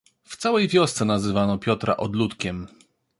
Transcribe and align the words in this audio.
"W 0.23 0.37
całej 0.37 0.67
wiosce 0.67 1.05
nazywano 1.05 1.57
Piotra 1.57 1.97
odludkiem." 1.97 2.67